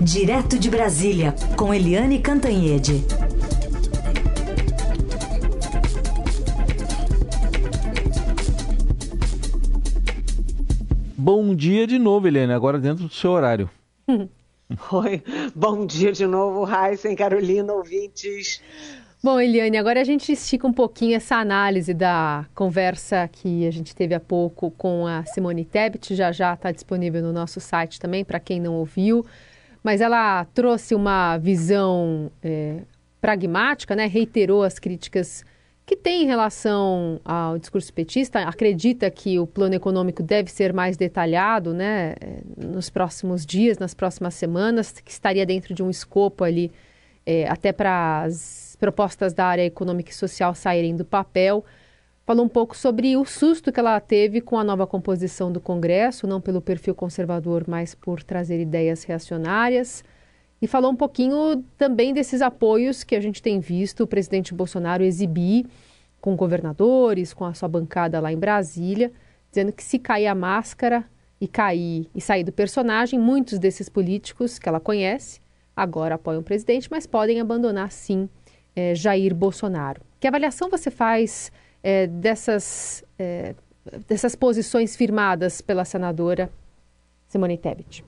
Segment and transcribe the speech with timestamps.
[0.00, 3.04] Direto de Brasília, com Eliane Cantanhede.
[11.16, 13.68] Bom dia de novo, Eliane, agora dentro do seu horário.
[14.92, 15.22] Oi,
[15.54, 18.62] bom dia de novo, Raíssa, Carolina, ouvintes.
[19.20, 23.96] Bom, Eliane, agora a gente estica um pouquinho essa análise da conversa que a gente
[23.96, 28.24] teve há pouco com a Simone Tebet, já já está disponível no nosso site também,
[28.24, 29.26] para quem não ouviu,
[29.88, 32.82] mas ela trouxe uma visão é,
[33.22, 34.04] pragmática, né?
[34.04, 35.42] reiterou as críticas
[35.86, 40.98] que tem em relação ao discurso petista, acredita que o plano econômico deve ser mais
[40.98, 42.16] detalhado né,
[42.54, 46.70] nos próximos dias, nas próximas semanas, que estaria dentro de um escopo ali,
[47.24, 51.64] é, até para as propostas da área econômica e social saírem do papel.
[52.28, 56.26] Falou um pouco sobre o susto que ela teve com a nova composição do Congresso,
[56.26, 60.04] não pelo perfil conservador, mas por trazer ideias reacionárias.
[60.60, 65.02] E falou um pouquinho também desses apoios que a gente tem visto o presidente Bolsonaro
[65.02, 65.64] exibir
[66.20, 69.10] com governadores, com a sua bancada lá em Brasília,
[69.50, 71.06] dizendo que se cair a máscara
[71.40, 75.40] e cair e sair do personagem, muitos desses políticos que ela conhece
[75.74, 78.28] agora apoiam o presidente, mas podem abandonar sim
[78.76, 80.02] é, Jair Bolsonaro.
[80.20, 81.50] Que avaliação você faz
[81.82, 83.54] é, dessas, é,
[84.06, 86.50] dessas posições firmadas pela senadora
[87.28, 88.04] Simone Tebet?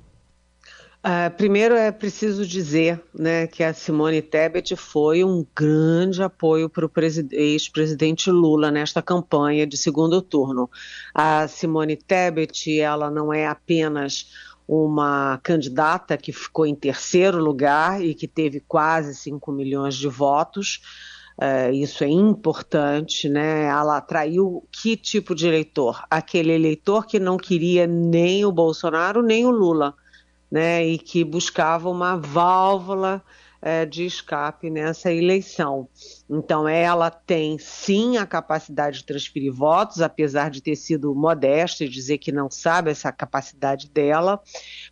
[1.03, 6.85] Uh, primeiro é preciso dizer né, que a Simone Tebet foi um grande apoio para
[6.85, 6.91] o
[7.33, 10.69] ex-presidente Lula nesta campanha de segundo turno.
[11.15, 14.27] A Simone Tebet ela não é apenas
[14.69, 20.83] uma candidata que ficou em terceiro lugar e que teve quase 5 milhões de votos.
[21.41, 23.65] Uh, isso é importante, né?
[23.65, 26.05] Ela atraiu que tipo de eleitor?
[26.11, 29.95] Aquele eleitor que não queria nem o Bolsonaro nem o Lula
[30.51, 33.23] né, e que buscava uma válvula
[33.63, 35.87] é, de escape nessa eleição.
[36.29, 41.89] Então, ela tem sim a capacidade de transferir votos, apesar de ter sido modesta e
[41.89, 44.41] dizer que não sabe essa capacidade dela.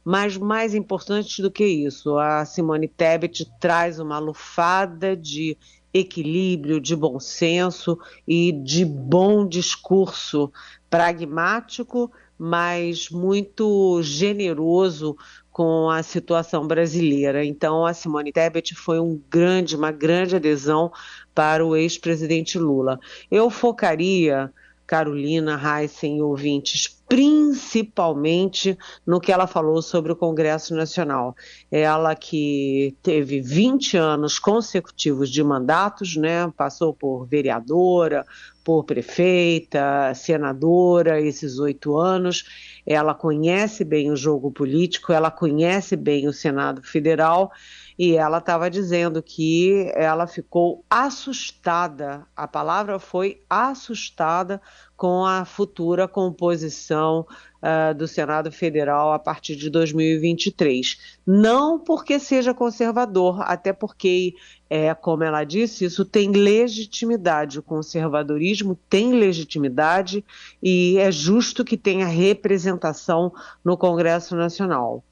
[0.04, 5.56] Mas mais importante do que isso, a Simone Tebet traz uma lufada de
[5.92, 10.52] equilíbrio, de bom senso e de bom discurso
[10.90, 15.16] pragmático, mas muito generoso
[15.50, 17.44] com a situação brasileira.
[17.44, 20.92] Então, a Simone Tebet foi um grande, uma grande adesão
[21.34, 23.00] para o ex-presidente Lula.
[23.28, 24.52] Eu focaria,
[24.88, 28.76] Carolina, Heissen e ouvintes, principalmente
[29.06, 31.36] no que ela falou sobre o Congresso Nacional.
[31.70, 36.50] Ela que teve 20 anos consecutivos de mandatos, né?
[36.56, 38.24] passou por vereadora,
[38.64, 42.80] por prefeita, senadora, esses oito anos.
[42.86, 47.52] Ela conhece bem o jogo político, ela conhece bem o Senado Federal
[47.98, 54.60] e ela estava dizendo que ela ficou assustada, a palavra foi assustada
[54.96, 57.26] com a futura composição
[57.62, 61.18] uh, do Senado Federal a partir de 2023.
[61.26, 64.34] Não porque seja conservador, até porque,
[64.68, 67.58] é, como ela disse, isso tem legitimidade.
[67.58, 70.24] O conservadorismo tem legitimidade
[70.62, 73.32] e é justo que tenha representação
[73.64, 75.04] no Congresso Nacional.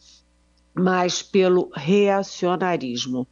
[0.79, 3.27] Mas pelo reacionarismo.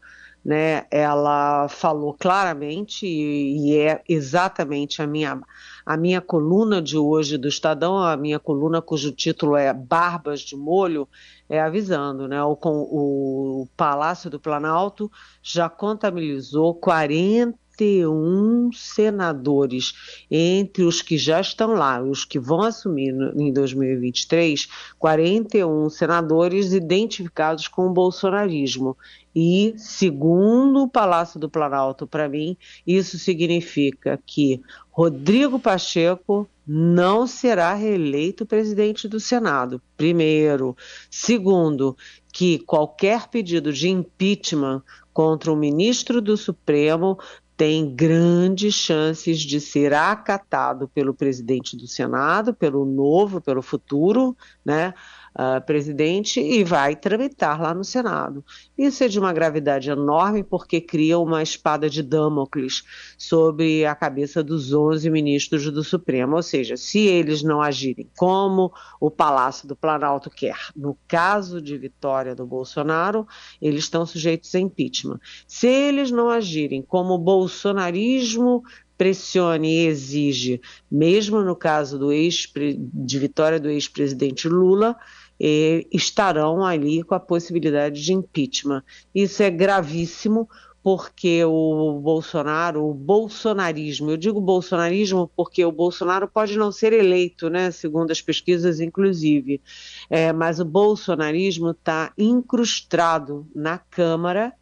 [0.45, 5.41] Né, ela falou claramente, e, é exatamente a minha
[5.87, 10.55] a minha coluna de hoje do Estadão, a minha coluna cujo título é Barbas de
[10.55, 11.09] Molho,
[11.49, 12.43] é avisando, né?
[12.43, 15.11] O, o Palácio do Planalto
[15.43, 19.93] já contabilizou 40 41 senadores,
[20.31, 24.69] entre os que já estão lá, os que vão assumir em 2023,
[24.99, 28.97] 41 senadores identificados com o bolsonarismo.
[29.35, 37.75] E, segundo o Palácio do Planalto, para mim, isso significa que Rodrigo Pacheco não será
[37.75, 39.83] reeleito presidente do Senado.
[39.97, 40.77] Primeiro.
[41.11, 41.97] Segundo,
[42.33, 44.83] que qualquer pedido de impeachment
[45.13, 47.19] contra o ministro do Supremo
[47.57, 54.93] tem grandes chances de ser acatado pelo presidente do Senado, pelo novo, pelo futuro, né?
[55.35, 58.45] Uh, presidente e vai tramitar lá no Senado.
[58.77, 62.85] Isso é de uma gravidade enorme porque cria uma espada de Damocles
[63.19, 66.37] sobre a cabeça dos 11 ministros do Supremo.
[66.37, 71.77] Ou seja, se eles não agirem como o Palácio do Planalto quer, no caso de
[71.77, 73.27] vitória do Bolsonaro,
[73.61, 75.19] eles estão sujeitos a impeachment.
[75.47, 78.63] Se eles não agirem como o bolsonarismo
[78.97, 80.61] pressione e exige,
[80.91, 84.97] mesmo no caso do ex de vitória do ex-presidente Lula,
[85.39, 88.83] estarão ali com a possibilidade de impeachment.
[89.15, 90.49] Isso é gravíssimo
[90.85, 97.49] porque o Bolsonaro, o bolsonarismo, eu digo bolsonarismo porque o Bolsonaro pode não ser eleito,
[97.49, 99.63] né, segundo as pesquisas, inclusive,
[100.11, 104.53] é, mas o bolsonarismo está incrustado na Câmara,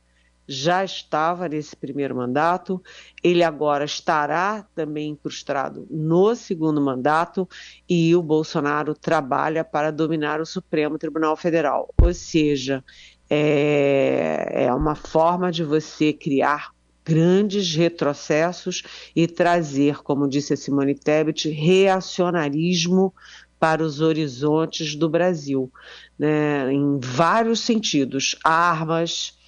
[0.47, 2.83] já estava nesse primeiro mandato,
[3.23, 7.49] ele agora estará também incrustado no segundo mandato
[7.89, 12.85] e o Bolsonaro trabalha para dominar o Supremo Tribunal Federal, ou seja,
[13.31, 16.73] é, é uma forma de você criar
[17.05, 18.83] grandes retrocessos
[19.15, 23.13] e trazer, como disse a Simone Tebet, reacionarismo
[23.59, 25.73] para os horizontes do Brasil,
[26.19, 29.39] né, em vários sentidos, armas,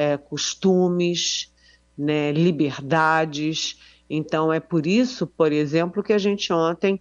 [0.00, 1.52] é, costumes,
[1.96, 3.78] né, liberdades.
[4.08, 6.98] Então é por isso, por exemplo, que a gente ontem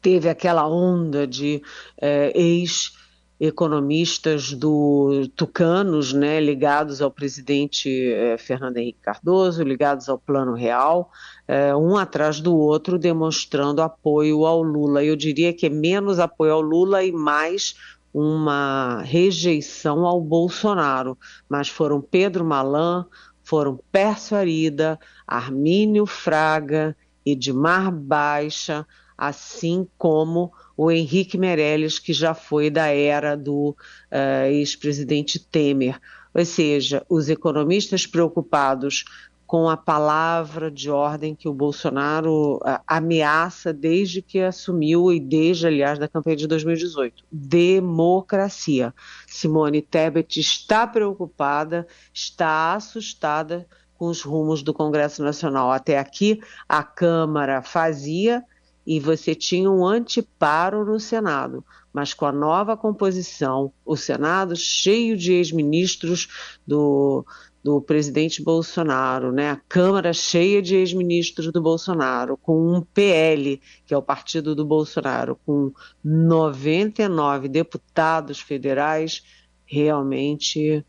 [0.00, 1.62] teve aquela onda de
[2.00, 2.92] é, ex
[3.38, 11.10] economistas do tucanos, né, ligados ao presidente eh, Fernando Henrique Cardoso, ligados ao Plano Real,
[11.48, 15.02] eh, um atrás do outro, demonstrando apoio ao Lula.
[15.02, 17.74] Eu diria que é menos apoio ao Lula e mais
[18.12, 21.16] uma rejeição ao Bolsonaro,
[21.48, 23.06] mas foram Pedro Malan,
[23.42, 28.86] foram Pércio Arida, Armínio Fraga, Edmar Baixa,
[29.16, 36.00] assim como o Henrique Meirelles, que já foi da era do uh, ex-presidente Temer.
[36.34, 39.04] Ou seja, os economistas preocupados
[39.52, 45.98] com a palavra de ordem que o Bolsonaro ameaça desde que assumiu e desde, aliás,
[45.98, 47.22] da campanha de 2018.
[47.30, 48.94] Democracia.
[49.26, 53.68] Simone Tebet está preocupada, está assustada
[53.98, 55.70] com os rumos do Congresso Nacional.
[55.70, 58.42] Até aqui, a Câmara fazia
[58.86, 61.62] e você tinha um anteparo no Senado.
[61.92, 67.22] Mas com a nova composição, o Senado cheio de ex-ministros do,
[67.62, 69.50] do presidente Bolsonaro, né?
[69.50, 74.64] a Câmara cheia de ex-ministros do Bolsonaro, com um PL, que é o partido do
[74.64, 75.72] Bolsonaro, com
[76.02, 79.22] 99 deputados federais,
[79.64, 80.84] realmente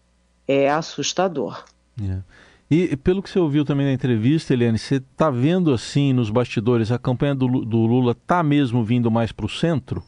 [0.47, 1.63] é assustador.
[2.01, 2.19] É.
[2.71, 6.91] E pelo que você ouviu também na entrevista, Eliane, você está vendo assim nos bastidores,
[6.91, 10.03] a campanha do, do Lula está mesmo vindo mais para o centro?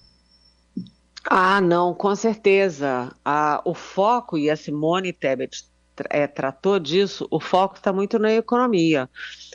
[1.29, 3.15] Ah, não, com certeza.
[3.23, 5.63] Ah, o foco, e a Simone Tebet
[6.09, 9.09] é, tratou disso, o foco está muito na economia.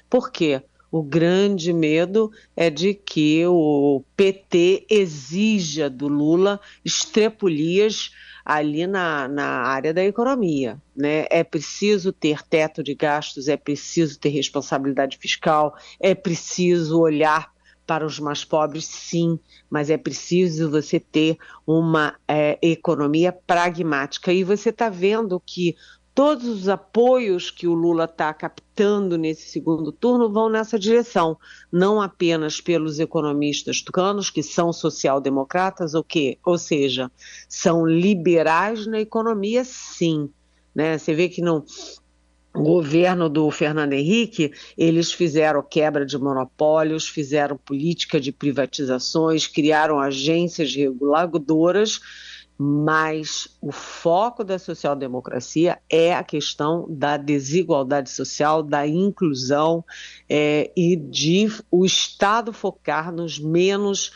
[0.08, 0.62] Por quê?
[0.90, 8.10] O grande medo é de que o PT exija do Lula estrepulias
[8.44, 10.80] ali na, na área da economia.
[10.96, 11.26] Né?
[11.30, 17.52] É preciso ter teto de gastos, é preciso ter responsabilidade fiscal, é preciso olhar
[17.86, 19.38] para os mais pobres, sim,
[19.68, 24.32] mas é preciso você ter uma é, economia pragmática.
[24.32, 25.76] E você está vendo que
[26.14, 31.36] todos os apoios que o Lula está captando nesse segundo turno vão nessa direção,
[31.70, 37.10] não apenas pelos economistas tucanos, que são social-democratas, ou, que, ou seja,
[37.48, 40.30] são liberais na economia, sim.
[40.74, 40.98] Né?
[40.98, 41.64] Você vê que no
[42.52, 50.74] governo do Fernando Henrique, eles fizeram quebra de monopólios, fizeram política de privatizações, criaram agências
[50.74, 52.00] reguladoras
[52.62, 59.82] mas o foco da social-democracia é a questão da desigualdade social, da inclusão
[60.28, 64.12] é, e de o Estado focar nos menos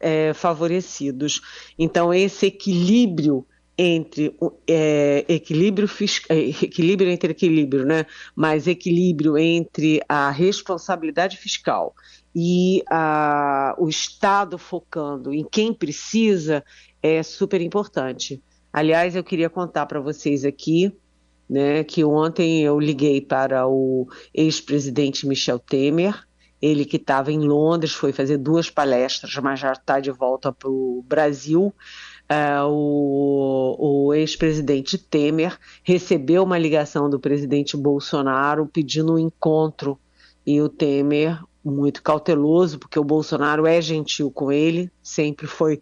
[0.00, 1.40] é, favorecidos.
[1.78, 3.46] Então, esse equilíbrio
[3.78, 4.36] entre
[4.68, 8.06] é, equilíbrio fiscal, é, equilíbrio entre equilíbrio, né?
[8.34, 11.94] Mas equilíbrio entre a responsabilidade fiscal
[12.34, 16.64] e a, o Estado focando em quem precisa
[17.02, 18.42] é super importante.
[18.72, 20.92] Aliás, eu queria contar para vocês aqui
[21.48, 26.26] né, que ontem eu liguei para o ex-presidente Michel Temer,
[26.60, 30.70] ele que estava em Londres, foi fazer duas palestras, mas já está de volta para
[30.70, 31.74] o Brasil.
[32.24, 39.98] Uh, o, o ex-presidente Temer recebeu uma ligação do presidente Bolsonaro pedindo um encontro
[40.46, 45.80] e o Temer, muito cauteloso, porque o Bolsonaro é gentil com ele, sempre foi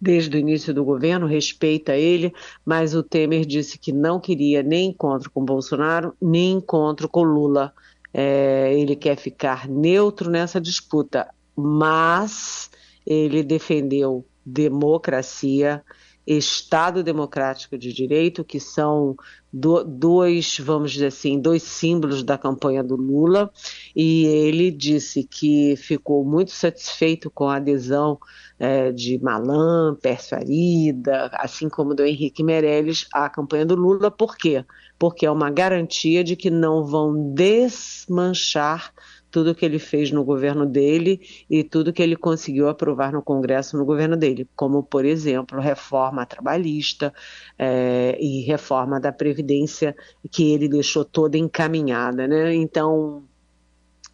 [0.00, 2.32] desde o início do governo, respeita ele,
[2.64, 7.72] mas o Temer disse que não queria nem encontro com Bolsonaro, nem encontro com Lula.
[8.12, 12.70] É, ele quer ficar neutro nessa disputa, mas
[13.06, 15.82] ele defendeu democracia
[16.26, 19.14] Estado Democrático de Direito, que são
[19.52, 23.50] do, dois, vamos dizer assim, dois símbolos da campanha do Lula,
[23.94, 28.18] e ele disse que ficou muito satisfeito com a adesão
[28.58, 34.10] é, de Malan, Pércio Arida, assim como do Henrique Meirelles à campanha do Lula.
[34.10, 34.64] Por quê?
[34.98, 38.92] Porque é uma garantia de que não vão desmanchar
[39.34, 43.76] tudo que ele fez no governo dele e tudo que ele conseguiu aprovar no Congresso
[43.76, 47.12] no governo dele, como, por exemplo, reforma trabalhista
[47.58, 49.96] é, e reforma da Previdência,
[50.30, 52.28] que ele deixou toda encaminhada.
[52.28, 52.54] Né?
[52.54, 53.24] Então,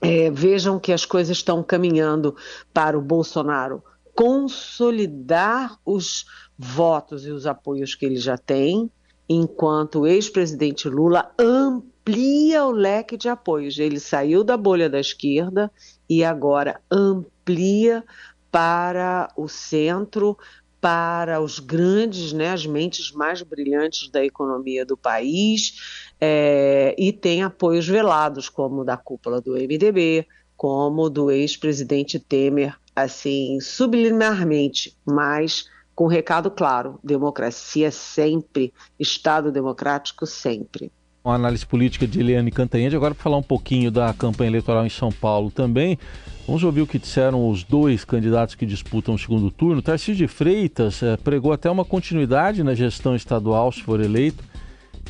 [0.01, 2.35] é, vejam que as coisas estão caminhando
[2.73, 3.83] para o Bolsonaro
[4.15, 6.25] consolidar os
[6.57, 8.91] votos e os apoios que ele já tem,
[9.29, 13.79] enquanto o ex-presidente Lula amplia o leque de apoios.
[13.79, 15.71] Ele saiu da bolha da esquerda
[16.09, 18.05] e agora amplia
[18.51, 20.37] para o centro,
[20.81, 27.43] para os grandes, né, as mentes mais brilhantes da economia do país, é, e tem
[27.43, 30.27] apoios velados, como da cúpula do MDB,
[30.57, 40.91] como do ex-presidente Temer, assim, subliminarmente, mas com recado claro: democracia sempre, Estado democrático sempre.
[41.23, 42.97] Uma análise política de Eliane Cantanhede.
[42.97, 45.99] Agora, para falar um pouquinho da campanha eleitoral em São Paulo também,
[46.47, 49.83] vamos ouvir o que disseram os dois candidatos que disputam o segundo turno.
[49.83, 54.43] Tarcísio de Freitas eh, pregou até uma continuidade na gestão estadual, se for eleito,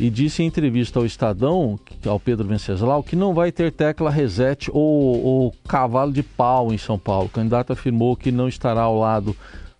[0.00, 4.68] e disse em entrevista ao Estadão, ao Pedro Venceslau, que não vai ter tecla reset
[4.72, 7.26] ou, ou cavalo de pau em São Paulo.
[7.26, 9.36] O candidato afirmou que não estará ao lado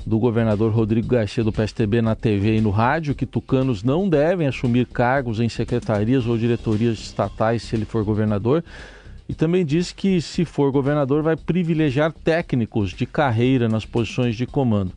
[0.07, 4.47] do governador Rodrigo Garcia do PSTB na TV e no rádio que tucanos não devem
[4.47, 8.65] assumir cargos em secretarias ou diretorias estatais se ele for governador.
[9.29, 14.45] E também disse que, se for governador, vai privilegiar técnicos de carreira nas posições de
[14.45, 14.93] comando.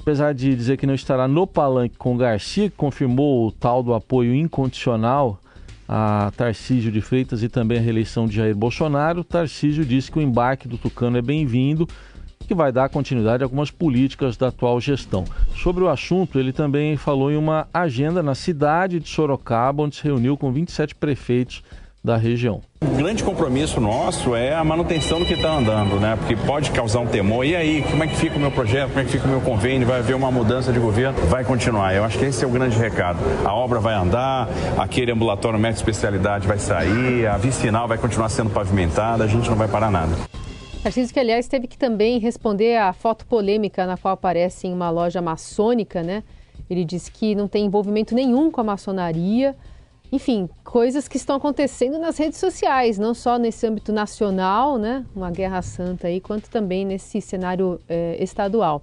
[0.00, 3.94] Apesar de dizer que não estará no palanque com Garcia, que confirmou o tal do
[3.94, 5.40] apoio incondicional
[5.88, 10.22] a Tarcísio de Freitas e também a reeleição de Jair Bolsonaro, Tarcísio disse que o
[10.22, 11.88] embarque do Tucano é bem-vindo
[12.46, 15.24] que vai dar continuidade a algumas políticas da atual gestão.
[15.56, 20.04] Sobre o assunto, ele também falou em uma agenda na cidade de Sorocaba, onde se
[20.04, 21.62] reuniu com 27 prefeitos
[22.02, 22.62] da região.
[22.80, 26.16] O grande compromisso nosso é a manutenção do que está andando, né?
[26.16, 27.44] Porque pode causar um temor.
[27.44, 28.88] E aí, como é que fica o meu projeto?
[28.88, 29.86] Como é que fica o meu convênio?
[29.86, 31.18] Vai haver uma mudança de governo?
[31.26, 31.94] Vai continuar.
[31.94, 33.18] Eu acho que esse é o grande recado.
[33.44, 38.50] A obra vai andar, aquele ambulatório médico especialidade vai sair, a vicinal vai continuar sendo
[38.50, 40.16] pavimentada, a gente não vai parar nada.
[40.82, 44.88] Tarcísio que, aliás, teve que também responder à foto polêmica na qual aparece em uma
[44.90, 46.22] loja maçônica, né?
[46.70, 49.56] Ele disse que não tem envolvimento nenhum com a maçonaria.
[50.12, 55.04] Enfim, coisas que estão acontecendo nas redes sociais, não só nesse âmbito nacional, né?
[55.14, 58.80] Uma guerra santa aí, quanto também nesse cenário eh, estadual.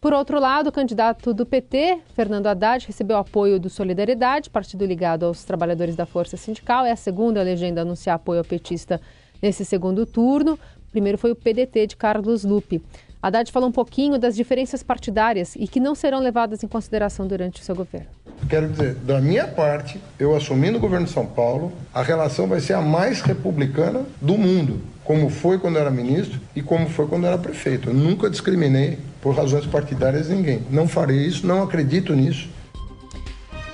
[0.00, 5.24] Por outro lado, o candidato do PT, Fernando Haddad, recebeu apoio do Solidariedade, partido ligado
[5.24, 6.84] aos trabalhadores da Força Sindical.
[6.84, 9.00] É a segunda legenda a anunciar apoio ao petista
[9.40, 10.58] nesse segundo turno
[10.96, 12.82] primeiro foi o PDT de Carlos Lupe.
[13.22, 17.60] Haddad falou um pouquinho das diferenças partidárias e que não serão levadas em consideração durante
[17.60, 18.06] o seu governo.
[18.48, 22.60] Quero dizer, da minha parte, eu assumindo o governo de São Paulo, a relação vai
[22.60, 27.26] ser a mais republicana do mundo, como foi quando era ministro e como foi quando
[27.26, 27.90] era prefeito.
[27.90, 30.62] Eu nunca discriminei por razões partidárias ninguém.
[30.70, 32.48] Não farei isso, não acredito nisso.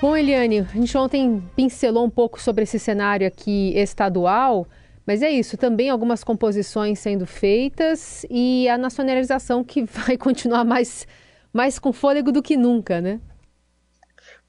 [0.01, 4.67] Bom, Eliane, a gente ontem pincelou um pouco sobre esse cenário aqui estadual.
[5.07, 11.07] Mas é isso, também algumas composições sendo feitas e a nacionalização que vai continuar mais,
[11.53, 13.21] mais com fôlego do que nunca, né?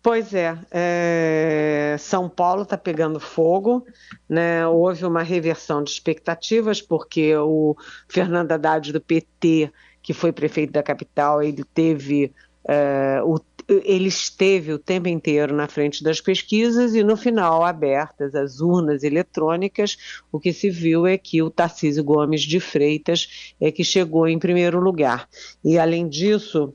[0.02, 3.88] Pois é, é São Paulo está pegando fogo,
[4.28, 4.68] né?
[4.68, 7.74] houve uma reversão de expectativas, porque o
[8.10, 12.34] Fernando Haddad do PT, que foi prefeito da capital, ele teve
[12.68, 18.36] é, o ele esteve o tempo inteiro na frente das pesquisas e no final abertas
[18.36, 19.98] as urnas eletrônicas,
[20.32, 24.40] o que se viu é que o Tarcísio Gomes de Freitas é que chegou em
[24.40, 25.28] primeiro lugar.
[25.64, 26.74] E além disso,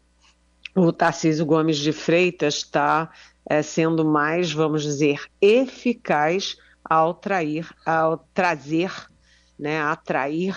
[0.75, 3.11] o Tarcísio Gomes de Freitas está
[3.49, 8.93] é, sendo mais, vamos dizer, eficaz ao trair, ao trazer,
[9.59, 10.57] né, atrair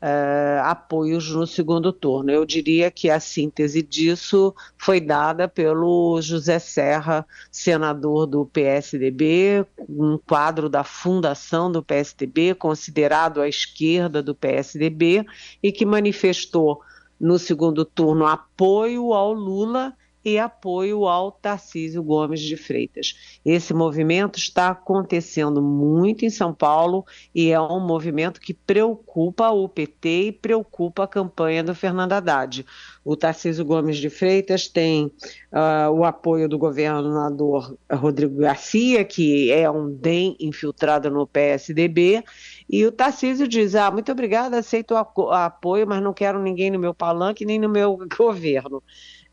[0.00, 2.30] uh, apoios no segundo turno.
[2.30, 10.18] Eu diria que a síntese disso foi dada pelo José Serra, senador do PSDB, um
[10.18, 15.24] quadro da fundação do PSDB, considerado à esquerda do PSDB,
[15.62, 16.80] e que manifestou
[17.20, 23.38] no segundo turno apoio ao Lula e apoio ao Tarcísio Gomes de Freitas.
[23.44, 29.68] Esse movimento está acontecendo muito em São Paulo e é um movimento que preocupa o
[29.68, 32.64] PT e preocupa a campanha do Fernando Haddad.
[33.02, 39.70] O Tarcísio Gomes de Freitas tem uh, o apoio do governador Rodrigo Garcia, que é
[39.70, 42.22] um DEM infiltrado no PSDB,
[42.68, 46.78] e o Tarcísio diz: Ah, muito obrigada, aceito o apoio, mas não quero ninguém no
[46.78, 48.82] meu palanque nem no meu governo.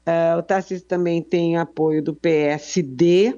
[0.07, 3.37] Uh, o Tarcísio também tem apoio do PSD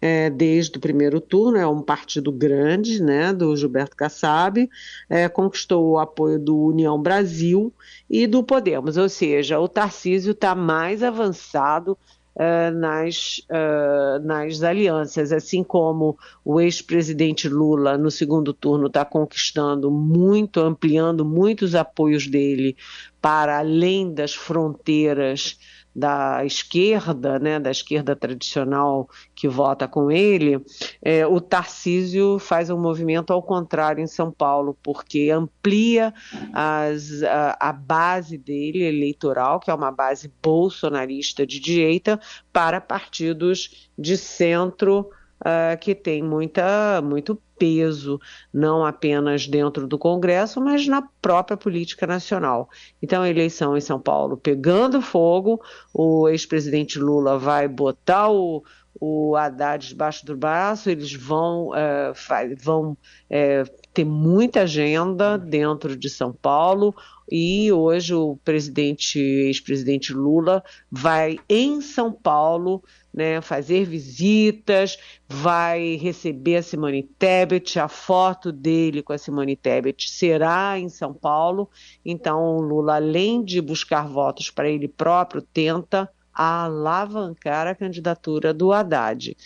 [0.00, 4.68] é, desde o primeiro turno, é um partido grande, né, do Gilberto Kassab,
[5.08, 7.72] é, conquistou o apoio do União Brasil
[8.08, 11.96] e do Podemos, ou seja, o Tarcísio está mais avançado
[12.32, 19.90] Uh, nas, uh, nas alianças, assim como o ex-presidente Lula no segundo turno está conquistando
[19.90, 22.76] muito, ampliando muitos apoios dele
[23.20, 25.58] para além das fronteiras
[25.94, 30.64] da esquerda, né, da esquerda tradicional que vota com ele,
[31.02, 36.14] é, o Tarcísio faz um movimento ao contrário em São Paulo, porque amplia
[36.52, 42.20] as, a, a base dele eleitoral, que é uma base bolsonarista de direita,
[42.52, 48.18] para partidos de centro uh, que tem muita, muito peso,
[48.52, 52.70] não apenas dentro do Congresso, mas na própria política nacional.
[53.02, 55.60] Então, a eleição em São Paulo pegando fogo,
[55.92, 58.64] o ex-presidente Lula vai botar o,
[58.98, 66.08] o Haddad debaixo do braço, eles vão, uh, vão uh, ter muita agenda dentro de
[66.08, 66.94] São Paulo
[67.30, 72.82] e hoje o presidente, ex-presidente Lula vai em São Paulo
[73.12, 74.98] né, fazer visitas,
[75.28, 81.12] vai receber a Simone Tebet, a foto dele com a Simone Tebet será em São
[81.12, 81.68] Paulo.
[82.04, 88.72] Então, o Lula, além de buscar votos para ele próprio, tenta alavancar a candidatura do
[88.72, 89.36] Haddad.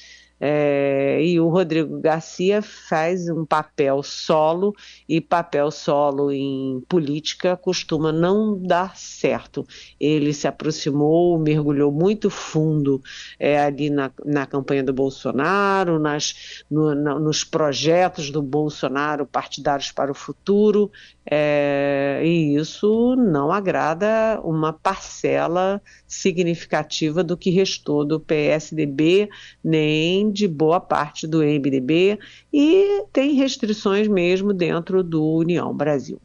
[0.40, 4.74] É, e o Rodrigo Garcia faz um papel solo,
[5.08, 9.66] e papel solo em política costuma não dar certo.
[9.98, 13.00] Ele se aproximou, mergulhou muito fundo
[13.38, 19.92] é, ali na, na campanha do Bolsonaro, nas, no, na, nos projetos do Bolsonaro partidários
[19.92, 20.90] para o futuro,
[21.30, 29.28] é, e isso não agrada uma parcela significativa do que restou do PSDB,
[29.62, 32.18] nem de boa parte do MDB,
[32.52, 36.20] e tem restrições mesmo dentro do União Brasil.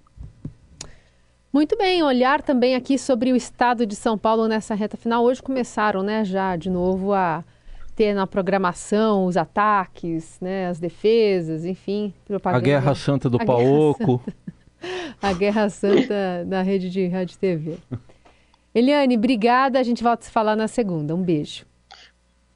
[1.51, 5.23] Muito bem, olhar também aqui sobre o estado de São Paulo nessa reta final.
[5.23, 7.43] Hoje começaram, né, já de novo a
[7.95, 12.59] ter na programação os ataques, né, as defesas, enfim, propaganda.
[12.59, 14.21] A Guerra Santa do a Paoco.
[15.21, 17.77] a Guerra Santa da rede de rádio e TV.
[18.73, 19.79] Eliane, obrigada.
[19.79, 21.15] A gente volta a se falar na segunda.
[21.15, 21.65] Um beijo.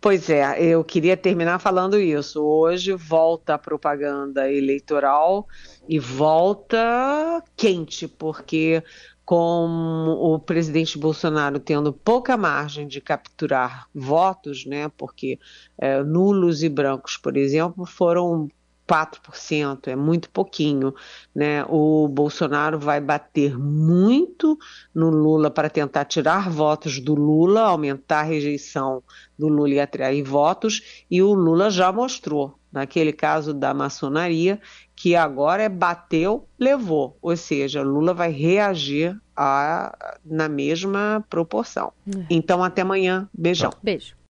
[0.04, 2.44] Pois é, eu queria terminar falando isso.
[2.44, 5.48] Hoje volta a propaganda eleitoral
[5.88, 8.84] e volta quente, porque
[9.24, 14.92] com o presidente Bolsonaro tendo pouca margem de capturar votos, né?
[14.98, 15.39] Porque
[15.78, 18.50] é, nulos e brancos, por exemplo, foram
[18.93, 20.93] 4%, é muito pouquinho,
[21.34, 21.65] né?
[21.67, 24.58] O Bolsonaro vai bater muito
[24.93, 29.01] no Lula para tentar tirar votos do Lula, aumentar a rejeição
[29.38, 34.62] do Lula e atrair votos, e o Lula já mostrou, naquele caso da maçonaria,
[34.95, 41.91] que agora é bateu, levou, ou seja, Lula vai reagir a, na mesma proporção.
[42.08, 42.25] É.
[42.29, 43.27] Então, até amanhã.
[43.34, 43.71] Beijão.
[43.82, 44.15] Beijo.